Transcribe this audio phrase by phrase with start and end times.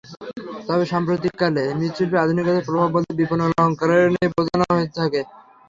[0.67, 5.21] তবে সাম্প্রতিককালে মৃৎশিল্পে আধুনিকতার প্রভাব বলতে বিপণন অলংকরণকেই বোঝানো হয়ে থাকে।